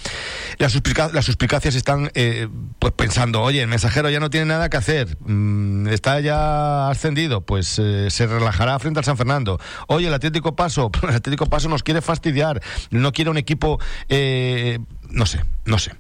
[0.59, 5.17] Las, suspicacias están eh, pues pensando, oye, el mensajero ya no tiene nada que hacer,
[5.21, 9.61] mm, está ya ascendido, pues eh, se relajará frente al San Fernando.
[9.89, 14.79] Oye, el Atlético Paso, el Atlético Paso nos quiere fastidiar, no quiere un equipo eh,
[15.15, 15.93] no sé, no sé.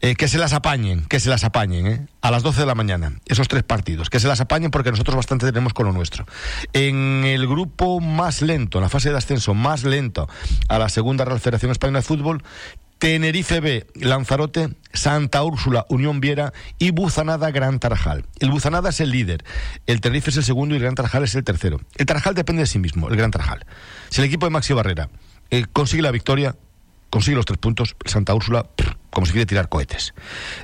[0.00, 2.06] Eh, que se las apañen, que se las apañen, ¿eh?
[2.20, 4.08] A las 12 de la mañana, esos tres partidos.
[4.08, 6.26] Que se las apañen porque nosotros bastante tenemos con lo nuestro.
[6.72, 10.28] En el grupo más lento, en la fase de ascenso más lento
[10.68, 12.44] a la segunda Real Federación Española de Fútbol,
[12.98, 18.26] Tenerife B, Lanzarote, Santa Úrsula, Unión Viera y Buzanada Gran Tarajal.
[18.38, 19.44] El Buzanada es el líder,
[19.88, 21.80] el Tenerife es el segundo y el Gran Tarajal es el tercero.
[21.96, 23.66] El Tarajal depende de sí mismo, el Gran Tarajal.
[24.08, 25.08] Si el equipo de Maxi Barrera
[25.50, 26.54] eh, consigue la victoria,
[27.12, 28.64] consigue los tres puntos, Santa Úrsula,
[29.10, 30.14] como si quiere tirar cohetes.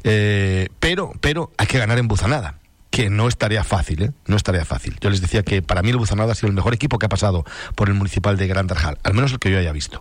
[0.03, 2.59] Eh, pero, pero hay que ganar en Buzanada
[2.91, 4.13] que no es tarea fácil, ¿eh?
[4.27, 4.97] No es tarea fácil.
[5.03, 7.11] Yo les decía que para mí el Buzanada ha sido el mejor equipo que ha
[7.11, 7.45] pasado
[7.77, 10.01] por el municipal de Gran Tarjal, al menos el que yo haya visto.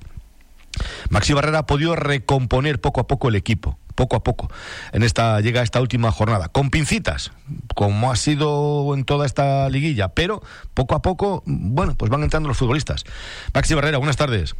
[1.09, 4.49] Maxi Barrera ha podido recomponer poco a poco el equipo, poco a poco,
[4.93, 7.33] en esta llega esta última jornada, con pincitas,
[7.75, 10.41] como ha sido en toda esta liguilla, pero
[10.73, 13.03] poco a poco, bueno, pues van entrando los futbolistas.
[13.53, 14.55] Maxi Barrera, buenas tardes.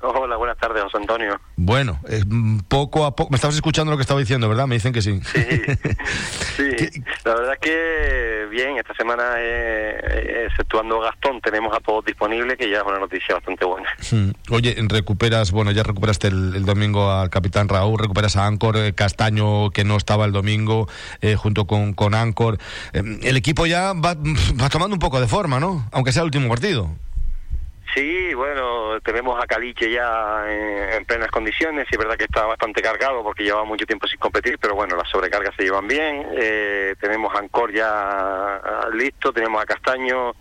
[0.00, 1.40] Hola, buenas tardes, José Antonio.
[1.56, 2.22] Bueno, eh,
[2.68, 3.30] poco a poco.
[3.30, 4.68] Me estabas escuchando lo que estaba diciendo, ¿verdad?
[4.68, 5.20] Me dicen que sí.
[5.24, 5.40] Sí,
[6.56, 7.02] sí.
[7.24, 12.70] La verdad es que bien, esta semana, eh, exceptuando Gastón, tenemos a todos disponibles, que
[12.70, 13.88] ya es una noticia bastante buena.
[14.50, 19.70] Oye, recuperas, bueno, ya recuperaste el, domingo al capitán Raúl, recuperas a Ancor eh, Castaño,
[19.70, 20.88] que no estaba el domingo,
[21.22, 22.58] eh, junto con, con Ancor.
[22.92, 25.88] el equipo ya va, va tomando un poco de forma, ¿no?
[25.90, 26.88] Aunque sea el último partido.
[27.94, 32.82] Sí, bueno, tenemos a Caliche ya en, plenas condiciones y es verdad que está bastante
[32.82, 36.26] cargado porque lleva mucho tiempo sin competir, pero bueno, las sobrecargas se llevan bien.
[36.36, 37.88] Eh, tenemos a Ancor ya
[38.56, 40.34] ah, listo, tenemos a Castaño,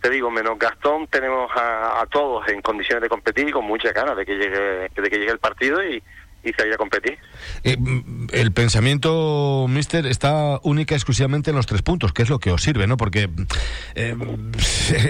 [0.00, 4.16] te digo, menos Gastón, tenemos a, todos en condiciones de competir y con muchas ganas
[4.16, 6.02] de que llegue, de que llegue el partido y,
[6.44, 7.18] y salir a competir.
[7.62, 7.76] Eh,
[8.32, 12.62] el pensamiento, mister, está única exclusivamente en los tres puntos, que es lo que os
[12.62, 12.96] sirve, ¿no?
[12.96, 13.30] Porque
[13.94, 14.16] eh,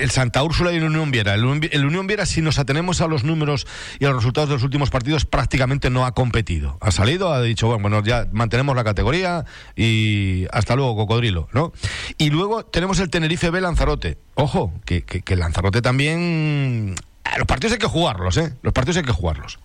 [0.00, 1.34] el Santa Úrsula y el Unión Viera.
[1.34, 3.66] El, Unión Viera, si nos atenemos a los números
[3.98, 6.78] y a los resultados de los últimos partidos, prácticamente no ha competido.
[6.80, 9.44] Ha salido, ha dicho, bueno, bueno ya mantenemos la categoría
[9.76, 11.72] y hasta luego, cocodrilo, ¿no?
[12.18, 14.18] Y luego tenemos el Tenerife B Lanzarote.
[14.34, 16.94] Ojo, que, que, que Lanzarote también...
[17.36, 18.54] Los partidos hay que jugarlos, ¿eh?
[18.62, 19.58] Los partidos hay que jugarlos.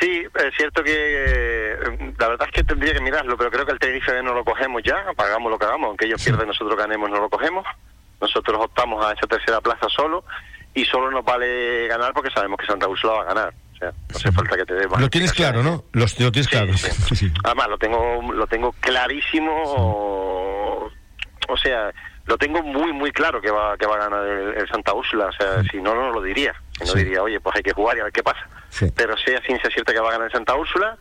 [0.00, 3.72] Sí, es cierto que eh, la verdad es que tendría que mirarlo, pero creo que
[3.72, 7.10] el Tenerife no lo cogemos ya, pagamos lo que hagamos, aunque ellos pierden, nosotros ganemos,
[7.10, 7.66] no lo cogemos.
[8.20, 10.24] Nosotros optamos a esa tercera plaza solo
[10.74, 13.54] y solo nos vale ganar porque sabemos que Santa Úrsula va a ganar.
[13.74, 15.84] O sea, no hace falta que te dé Lo tienes claro, ¿no?
[15.92, 16.72] Lo, lo tienes claro.
[17.44, 19.52] Además, lo tengo, lo tengo clarísimo.
[21.48, 21.92] O, sea,
[22.28, 25.26] lo tengo muy, muy claro que va, que va a ganar el, Santa Úrsula.
[25.26, 26.54] O sea, si no, no lo diría.
[26.78, 28.46] Si no diría, oye, pues hay que jugar y a ver qué pasa
[28.94, 30.96] pero sea ciencia cierta que va a ganar Santa Úrsula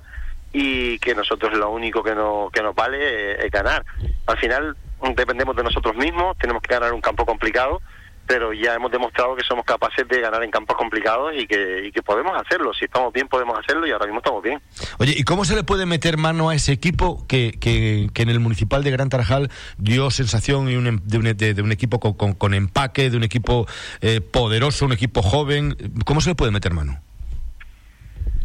[0.53, 3.85] y que nosotros lo único que, no, que nos vale es, ganar.
[4.25, 4.75] Al final
[5.15, 7.81] dependemos de nosotros mismos, tenemos que ganar un campo complicado,
[8.27, 11.91] pero ya hemos demostrado que somos capaces de ganar en campos complicados y que, y
[11.91, 12.73] que podemos hacerlo.
[12.73, 14.61] Si estamos bien, podemos hacerlo y ahora mismo estamos bien.
[14.99, 18.39] Oye, ¿y cómo se le puede meter mano a ese equipo que, que, en el
[18.39, 23.17] Municipal de Gran Tarajal dio sensación de, un, de, un equipo con, con, empaque, de
[23.17, 23.65] un equipo
[24.01, 25.77] eh, poderoso, un equipo joven?
[26.05, 26.99] ¿Cómo se le puede meter mano?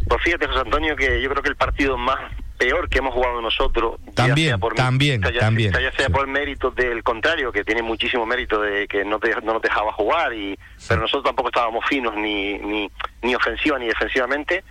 [0.08, 2.20] Pues fíjate, José Antonio, que yo creo que el partido más
[2.62, 6.70] peor que hemos jugado nosotros también ya por, también ya, también ya sea por mérito
[6.70, 11.00] del contrario que tiene muchísimo mérito de que no, no nos dejaba jugar y pero
[11.00, 12.90] nosotros tampoco estábamos finos ni ni,
[13.22, 14.62] ni ofensiva ni defensivamente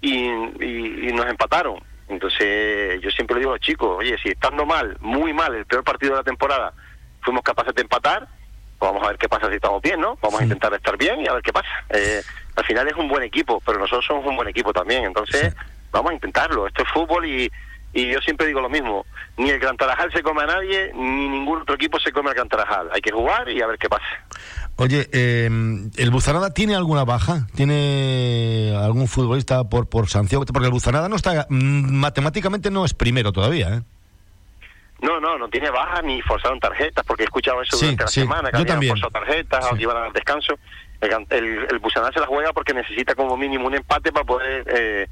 [0.00, 1.82] y, y, nos empataron.
[2.08, 5.66] Entonces yo siempre le digo a los chicos oye si estando mal muy mal el
[5.66, 6.72] peor partido de la temporada
[7.20, 8.28] fuimos capaces de empatar
[8.78, 11.20] pues vamos a ver qué pasa si estamos bien no vamos a intentar estar bien
[11.20, 11.66] y a ver qué pasa.
[11.88, 12.22] Eh,
[12.56, 15.04] al final es un buen equipo, pero nosotros somos un buen equipo también.
[15.04, 15.54] Entonces,
[15.94, 16.66] vamos a intentarlo.
[16.66, 17.50] Esto es fútbol y,
[17.92, 19.06] y yo siempre digo lo mismo.
[19.36, 22.34] Ni el Gran Tarajal se come a nadie, ni ningún otro equipo se come al
[22.34, 22.88] Gran Tarajal.
[22.92, 24.04] Hay que jugar y a ver qué pasa.
[24.76, 25.48] Oye, eh,
[25.96, 27.46] ¿el Buzanada tiene alguna baja?
[27.54, 30.44] ¿Tiene algún futbolista por, por sanción?
[30.44, 33.82] Porque el Buzanada no está, mm, matemáticamente no es primero todavía, ¿eh?
[35.00, 38.50] No, no, no tiene baja ni forzaron tarjetas, porque he escuchado eso durante la semana,
[38.50, 40.58] que habían forzado tarjetas, o que iban al descanso.
[41.00, 45.06] El, el, se la juega porque necesita como mínimo un empate para poder eh,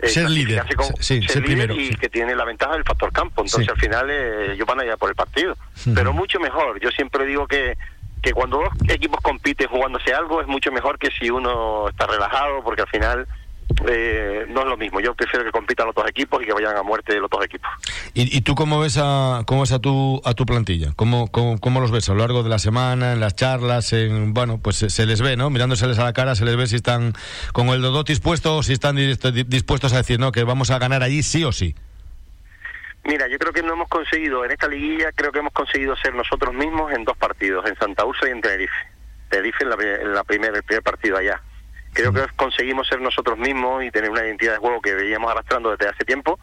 [0.00, 0.64] eh ser líder,
[1.00, 3.42] ser, líder y que tiene la ventaja del factor campo.
[3.42, 5.56] Entonces al final eh, ellos van a ir por el partido.
[5.94, 6.80] Pero mucho mejor.
[6.80, 7.76] Yo siempre digo que
[8.22, 12.62] que cuando dos equipos compiten jugándose algo es mucho mejor que si uno está relajado
[12.64, 13.26] porque al final
[13.86, 15.00] eh, no es lo mismo.
[15.00, 17.70] Yo prefiero que compitan los dos equipos y que vayan a muerte los dos equipos.
[18.14, 20.92] ¿Y, tú cómo ves a cómo ves a tu a tu plantilla?
[20.96, 24.58] ¿Cómo, cómo, los ves a lo largo de la semana, en las charlas, en bueno,
[24.62, 25.50] pues se, les ve, ¿no?
[25.50, 27.12] Mirándoseles a la cara, se les ve si están
[27.52, 31.02] con el dodo dispuestos o si están dispuestos a decir, no, que vamos a ganar
[31.02, 31.74] allí sí o sí.
[33.04, 36.14] Mira, yo creo que no hemos conseguido, en esta liguilla, creo que hemos conseguido ser
[36.14, 38.74] nosotros mismos en dos partidos, en Santa Ursa y en Tenerife.
[39.30, 41.40] Tenerife en la, en la primera, el primer partido allá.
[41.92, 45.70] Creo que conseguimos ser nosotros mismos y tener una identidad de juego que veíamos arrastrando
[45.70, 46.38] desde hace tiempo,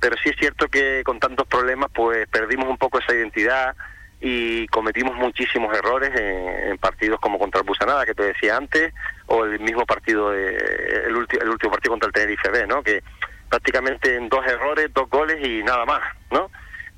[0.00, 3.74] pero sí es cierto que con tantos problemas pues perdimos un poco esa identidad
[4.20, 8.92] y cometimos muchísimos errores en, partidos como contra el Busanada que te decía antes
[9.26, 12.82] o el mismo partido de, el, el último partido contra el Tenerife B, ¿no?
[12.82, 13.02] Que
[13.48, 16.50] prácticamente en dos errores, dos goles y nada más, ¿no?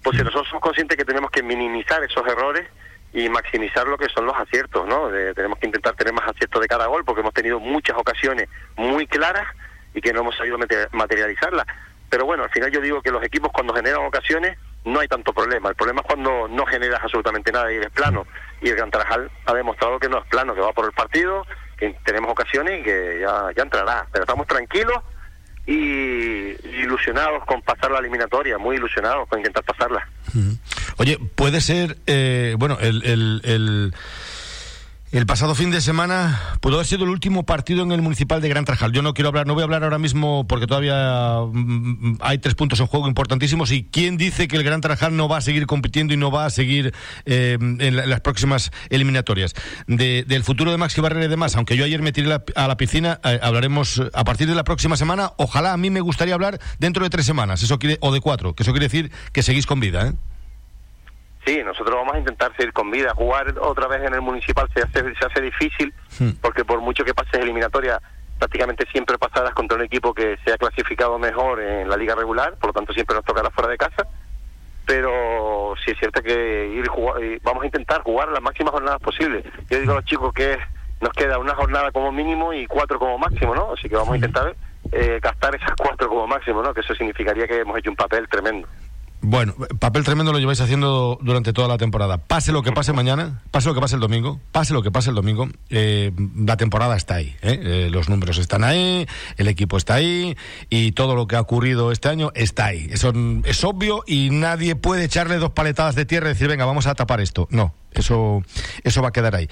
[0.02, 2.66] Pues si nosotros somos conscientes que tenemos que minimizar esos errores
[3.12, 5.08] y maximizar lo que son los aciertos, ¿no?
[5.34, 9.06] tenemos que intentar tener más aciertos de cada gol porque hemos tenido muchas ocasiones muy
[9.06, 9.46] claras
[9.94, 10.58] y que no hemos sabido
[10.92, 11.66] materializarlas.
[12.08, 15.32] Pero bueno, al final yo digo que los equipos cuando generan ocasiones no hay tanto
[15.32, 15.68] problema.
[15.68, 18.26] El problema es cuando no generas absolutamente nada y eres plano.
[18.60, 21.46] Y el Gran Tarajal ha demostrado que no es plano, que va por el partido,
[21.76, 24.06] que tenemos ocasiones y que ya, ya entrará.
[24.10, 24.98] Pero estamos tranquilos
[25.66, 30.08] y ilusionados con pasar la eliminatoria, muy ilusionados con intentar pasarla.
[31.00, 33.94] Oye, puede ser, eh, bueno, el,
[35.26, 38.66] pasado fin de semana pudo haber sido el último partido en el municipal de Gran
[38.66, 38.92] Trajal.
[38.92, 42.54] Yo no quiero hablar, no voy a hablar ahora mismo porque todavía mm, hay tres
[42.54, 43.72] puntos en juego importantísimos.
[43.72, 46.44] ¿Y quién dice que el Gran Trajal no va a seguir compitiendo y no va
[46.44, 46.92] a seguir
[47.24, 49.54] eh, en, las próximas eliminatorias?
[49.86, 53.20] del futuro de Maxi Barrera y demás, aunque yo ayer me tiré a la piscina,
[53.24, 55.32] eh, hablaremos a partir de la próxima semana.
[55.38, 58.54] Ojalá a mí me gustaría hablar dentro de tres semanas, eso quiere, o de cuatro,
[58.54, 60.12] que eso quiere decir que seguís con vida, ¿eh?
[61.50, 63.12] Sí, nosotros vamos a intentar seguir con vida.
[63.12, 66.30] Jugar otra vez en el municipal se hace, se hace difícil hmm.
[66.40, 68.00] porque por mucho que pases eliminatoria,
[68.38, 72.54] prácticamente siempre pasarás contra un equipo que se ha clasificado mejor en la liga regular,
[72.54, 74.06] por lo tanto siempre nos tocará fuera de casa.
[74.86, 76.88] Pero sí es cierto que ir
[77.42, 79.44] vamos a intentar jugar las máximas jornadas posibles.
[79.68, 80.56] Yo digo a los chicos que
[81.00, 83.72] nos queda una jornada como mínimo y cuatro como máximo, ¿no?
[83.72, 84.54] Así que vamos a intentar
[84.92, 86.72] eh, gastar esas cuatro como máximo, ¿no?
[86.72, 88.68] Que eso significaría que hemos hecho un papel tremendo.
[89.22, 92.18] Bueno, papel tremendo lo lleváis haciendo durante toda la temporada.
[92.18, 95.10] Pase lo que pase mañana, pase lo que pase el domingo, pase lo que pase
[95.10, 97.36] el domingo, eh, la temporada está ahí.
[97.42, 97.60] ¿eh?
[97.62, 99.06] Eh, los números están ahí,
[99.36, 100.36] el equipo está ahí
[100.70, 102.88] y todo lo que ha ocurrido este año está ahí.
[102.90, 103.12] Eso
[103.44, 106.94] es obvio y nadie puede echarle dos paletadas de tierra y decir, venga, vamos a
[106.94, 107.46] tapar esto.
[107.50, 108.42] No, eso,
[108.84, 109.48] eso va a quedar ahí.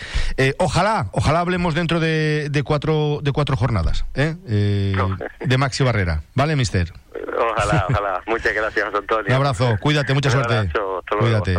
[0.59, 6.23] ojalá, ojalá hablemos dentro de, de, cuatro, de cuatro jornadas de Maxi Barrera.
[6.35, 6.93] ¿Vale, mister?
[7.39, 8.23] Ojalá, ojalá.
[8.27, 9.27] Muchas gracias, Antonio.
[9.29, 10.71] Un abrazo, cuídate, mucha suerte.
[11.19, 11.57] cuídate.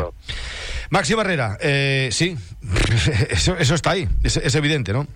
[0.90, 2.36] Maxi Barrera, eh, sí,
[3.30, 5.08] eso, eso, está ahí, es, evidente, ¿no?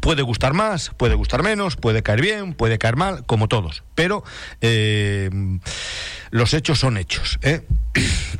[0.00, 3.84] Puede gustar más, puede gustar menos, puede caer bien, puede caer mal, como todos.
[3.94, 4.24] Pero
[4.60, 5.30] eh,
[6.30, 7.38] los hechos son hechos.
[7.42, 7.62] ¿eh?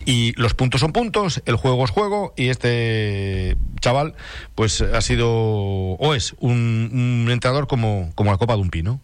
[0.05, 4.15] Y los puntos son puntos, el juego es juego, y este chaval,
[4.55, 9.01] pues ha sido, o es, un, entrenador como, como la copa de un pino.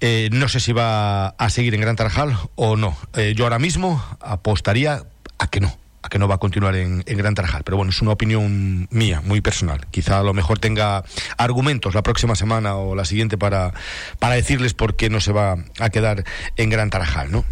[0.00, 2.96] Eh, no sé si va a seguir en Gran Tarajal o no.
[3.14, 5.04] Eh, yo ahora mismo apostaría
[5.38, 7.64] a que no, a que no va a continuar en, Gran Tarajal.
[7.64, 9.86] Pero bueno, es una opinión mía, muy personal.
[9.90, 11.04] Quizá a lo mejor tenga
[11.38, 13.72] argumentos la próxima semana o la siguiente para,
[14.18, 16.24] para decirles por qué no se va a quedar
[16.56, 17.44] en Gran Tarajal, ¿no?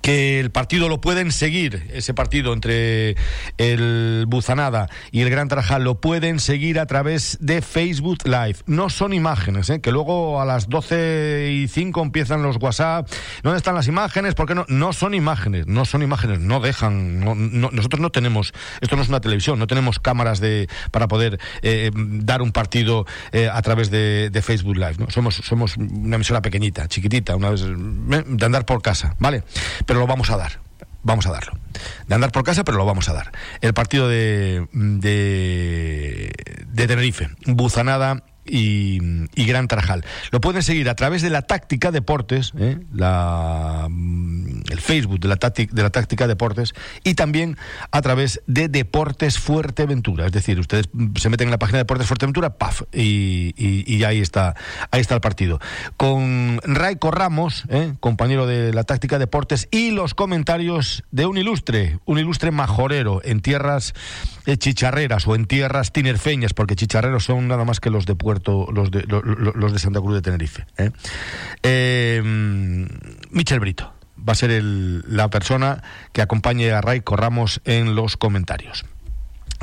[0.00, 3.16] Que el partido lo pueden seguir, ese partido entre
[3.58, 8.56] el Buzanada y el Gran Tarajal, lo pueden seguir a través de Facebook Live.
[8.66, 9.80] No son imágenes, ¿eh?
[9.80, 13.08] que luego a las 12 y 5 empiezan los WhatsApp.
[13.42, 14.34] ¿Dónde están las imágenes?
[14.34, 14.64] ¿Por qué no?
[14.68, 17.20] No son imágenes, no son imágenes, no dejan.
[17.20, 21.90] nosotros no tenemos, esto no es una televisión, no tenemos cámaras de, para poder eh,
[21.94, 24.96] dar un partido eh, a través de, Facebook Live.
[24.98, 25.08] ¿no?
[25.08, 29.44] Somos, somos una emisora pequeñita, chiquitita, una vez de andar por casa, ¿vale?
[29.86, 30.60] Pero lo vamos a dar.
[31.04, 31.58] Vamos a darlo.
[32.06, 33.32] De andar por casa, pero lo vamos a dar.
[33.60, 36.32] El partido de, de,
[36.66, 38.98] de Tenerife, Buzanada y,
[39.46, 40.04] Gran Tarajal.
[40.30, 42.78] Lo pueden seguir a través de la Táctica Deportes, ¿eh?
[42.92, 43.88] la,
[44.72, 47.56] el Facebook de la, de la Táctica Deportes, y también
[47.90, 50.26] a través de Deportes Fuerteventura.
[50.26, 52.82] Es decir, ustedes se meten en la página de Deportes Fuerteventura, ¡paf!
[52.92, 54.54] Y, y, ahí, está,
[54.90, 55.60] ahí está el partido.
[55.96, 57.94] Con Raico Ramos, ¿eh?
[58.00, 63.40] compañero de la Táctica Deportes, y los comentarios de un ilustre, un ilustre majorero en
[63.40, 63.94] tierras
[64.46, 68.16] eh, chicharreras o en tierras tinerfeñas, porque chicharreros son nada más que los de
[68.72, 70.66] los de, los, de Santa Cruz de Tenerife.
[70.78, 70.90] ¿eh?
[71.62, 72.22] Eh,
[73.30, 73.92] Michel Brito
[74.26, 78.84] va a ser la persona que acompañe a Raico Ramos en los comentarios.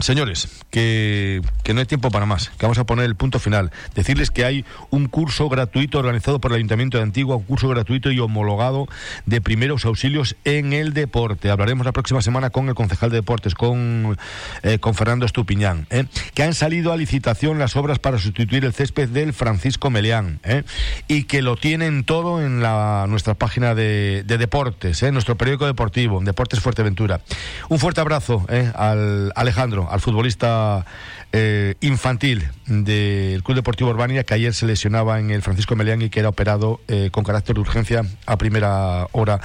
[0.02, 1.42] Señores, que,
[1.74, 3.72] no hay tiempo para más, que vamos a poner el punto final.
[3.96, 8.12] Decirles que hay un curso gratuito organizado por el Ayuntamiento de Antigua, un curso gratuito
[8.12, 8.88] y homologado
[9.26, 11.50] de primeros auxilios en el deporte.
[11.50, 14.18] Hablaremos la próxima semana con el concejal de deportes, con,
[14.64, 16.06] eh, con Fernando Estupiñán, ¿eh?
[16.34, 20.64] que han salido a licitación las obras para sustituir el césped del Francisco Meleán ¿eh?
[21.08, 26.22] y que lo tienen todo en la, nuestra página de, de deportes, nuestro periódico deportivo,
[26.22, 27.22] Deportes Fuerteventura.
[27.68, 28.46] Un fuerte abrazo
[28.76, 30.86] al Alejandro al futbolista
[31.32, 36.10] eh, infantil del Club Deportivo Urbania que ayer se lesionaba en el Francisco Melián y
[36.10, 39.40] que era operado eh, con carácter de urgencia a primera hora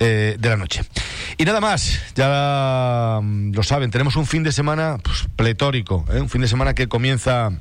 [0.00, 0.82] eh, de la noche.
[1.36, 6.40] Y nada más, ya lo saben, tenemos un fin de semana pues, pletórico, un fin
[6.40, 7.52] de semana que comienza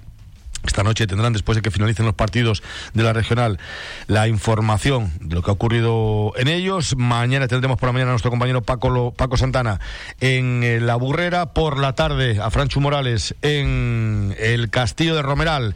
[0.65, 3.59] esta noche tendrán, después de que finalicen los partidos de la regional,
[4.07, 6.95] la información de lo que ha ocurrido en ellos.
[6.97, 9.79] Mañana tendremos por la mañana a nuestro compañero Paco, Paco Santana
[10.19, 11.53] en eh, La Burrera.
[11.53, 15.75] Por la tarde a Franchu Morales en el Castillo de Romeral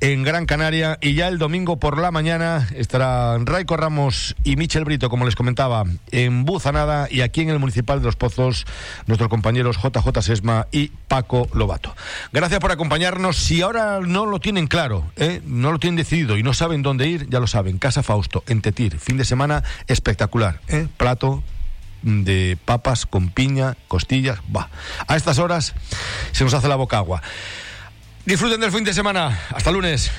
[0.00, 4.84] en Gran Canaria y ya el domingo por la mañana estarán Raico Ramos y Michel
[4.84, 8.66] Brito, como les comentaba, en Buzanada y aquí en el Municipal de Los Pozos,
[9.06, 11.94] nuestros compañeros JJ Sesma y Paco Lobato.
[12.32, 13.36] Gracias por acompañarnos.
[13.36, 15.42] Si ahora no lo tienen claro, ¿eh?
[15.44, 17.78] no lo tienen decidido y no saben dónde ir, ya lo saben.
[17.78, 20.60] Casa Fausto, en Tetir, fin de semana espectacular.
[20.68, 20.86] ¿eh?
[20.96, 21.42] Plato
[22.02, 24.38] de papas con piña, costillas.
[24.54, 24.70] va
[25.08, 25.74] A estas horas
[26.32, 27.22] se nos hace la boca agua.
[28.28, 29.40] Disfruten del fin de semana.
[29.54, 30.10] Hasta lunes.